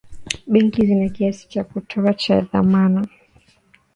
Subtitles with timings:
[0.51, 3.07] benki zina kiasi cha kutosha cha dhamana